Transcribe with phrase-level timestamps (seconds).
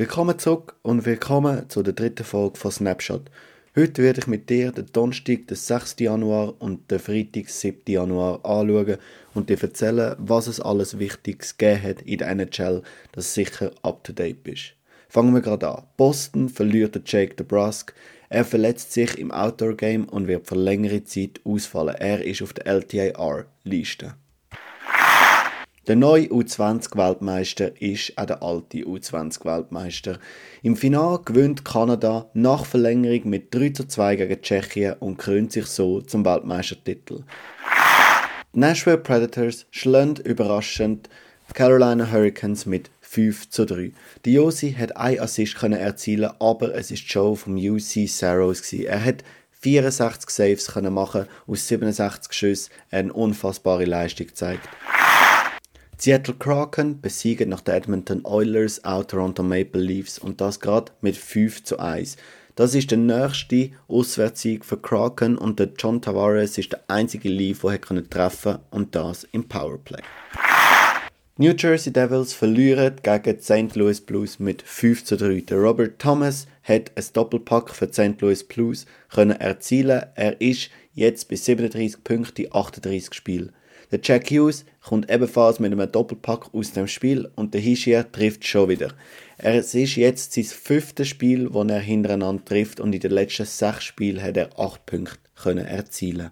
[0.00, 3.30] Willkommen zurück und willkommen zu der dritten Folge von Snapshot.
[3.76, 5.96] Heute werde ich mit dir den Donnerstag, den 6.
[5.98, 7.82] Januar und den Freitag, 7.
[7.86, 8.96] Januar anschauen
[9.34, 12.82] und dir erzählen, was es alles Wichtiges gegeben hat in der NHL,
[13.12, 14.72] dass sicher up to date bist.
[15.10, 15.84] Fangen wir gerade an.
[15.98, 17.92] Boston verliert Jake DeBrusk.
[18.30, 21.96] Er verletzt sich im Outdoor-Game und wird für längere Zeit ausfallen.
[21.96, 24.14] Er ist auf der LTIR-Liste.
[25.90, 30.20] Der neue U20-Weltmeister ist auch der alte U20-Weltmeister.
[30.62, 35.66] Im Finale gewinnt Kanada nach Verlängerung mit 3 zu 2 gegen Tschechien und krönt sich
[35.66, 37.24] so zum Weltmeistertitel.
[38.54, 41.08] Die Nashville Predators schlagen überraschend
[41.54, 43.90] Carolina Hurricanes mit 5 zu 3.
[44.24, 49.04] Die Josi hat ein Assist können erzielen, aber es ist Joe vom UC Saros Er
[49.04, 49.24] hat
[49.62, 54.68] 64 Saves können machen aus 67 Schüssen, eine unfassbare Leistung gezeigt.
[56.02, 61.14] Seattle Kraken besiegen nach den Edmonton Oilers auch Toronto Maple Leafs und das gerade mit
[61.14, 62.16] 5 zu 1.
[62.54, 67.60] Das ist der nächste Auswärtssieg für Kraken und der John Tavares ist der einzige Leaf,
[67.60, 70.00] der treffen konnte und das im Powerplay.
[71.36, 73.76] New Jersey Devils verlieren gegen die St.
[73.76, 75.42] Louis Blues mit 5 zu 3.
[75.42, 78.22] Der Robert Thomas hat ein Doppelpack für die St.
[78.22, 80.04] Louis Blues können erzielen.
[80.14, 83.52] Er ist jetzt bei 37 Punkten in 38 Spielen.
[83.90, 88.46] Der Jack Hughes kommt ebenfalls mit einem Doppelpack aus dem Spiel und der Hischier trifft
[88.46, 88.94] schon wieder.
[89.38, 93.84] Es ist jetzt sein fünftes Spiel, das er hintereinander trifft und in den letzten sechs
[93.84, 96.30] Spielen hat er acht Punkte können erzielen.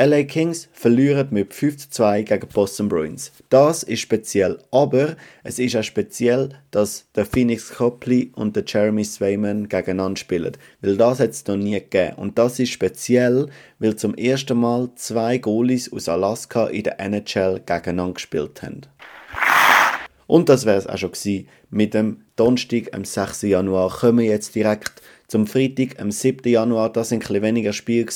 [0.00, 3.32] LA Kings verlieren mit 5 zu 2 gegen Boston Bruins.
[3.48, 9.02] Das ist speziell, aber es ist auch speziell, dass der Phoenix Copley und der Jeremy
[9.02, 12.14] Swayman gegeneinander spielen, weil das hat es noch nie gegeben.
[12.14, 13.48] Und das ist speziell,
[13.80, 18.82] weil zum ersten Mal zwei Goalies aus Alaska in der NHL gegeneinander gespielt haben.
[20.28, 21.48] Und das wäre es auch schon gewesen.
[21.70, 23.42] Mit dem Donnerstag, am 6.
[23.42, 26.48] Januar, kommen wir jetzt direkt zum Freitag, am 7.
[26.48, 26.92] Januar.
[26.92, 28.06] Das sind ein bisschen weniger Spiele.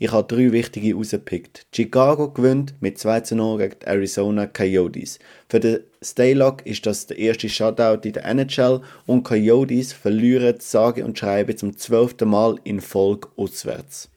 [0.00, 1.66] Ich habe drei wichtige rausgepickt.
[1.74, 5.18] Chicago gewinnt mit 2 zu 0 gegen die Arizona Coyotes.
[5.48, 11.04] Für den Staylock ist das der erste Shutout in der NHL und Coyotes verlieren sage
[11.04, 14.08] und schreibe zum zwölften Mal in Folge auswärts.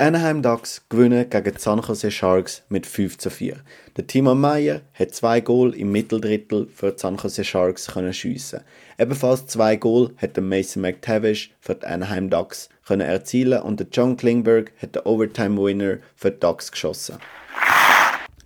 [0.00, 3.56] Die Anaheim Ducks gewinnen gegen die San Jose Sharks mit 5 zu 4.
[3.96, 8.60] Der Timo Meyer hat zwei Goal im Mitteldrittel für die San Jose Sharks können schiessen.
[8.96, 14.70] Ebenfalls zwei Goal hat Mason McTavish für die Anaheim Ducks können erzielen und John Klingberg
[14.80, 17.16] hat den Overtime Winner für die Ducks geschossen.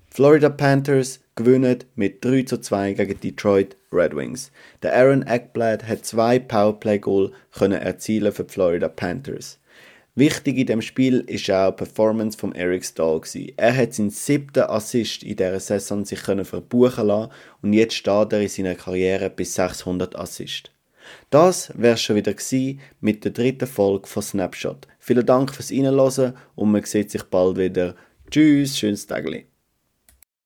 [0.08, 4.50] Florida Panthers gewinnen mit 3 zu 2 gegen Detroit Red Wings.
[4.82, 7.30] Der Aaron Eckblad hat zwei Powerplay-Goal
[7.60, 9.58] erzielen für die Florida Panthers.
[10.14, 13.22] Wichtig in dem Spiel ist auch die Performance von Eric Stahl.
[13.56, 18.32] Er hat seinen siebten Assist in dieser Saison sich können verbuchen lassen und jetzt steht
[18.32, 20.70] er in seiner Karriere bis 600 Assists.
[21.30, 22.34] Das wäre schon wieder
[23.00, 24.86] mit der dritten Folge von Snapshot.
[24.98, 27.96] Vielen Dank fürs Reinhören und man sieht sich bald wieder.
[28.30, 29.46] Tschüss, schönes Tagli.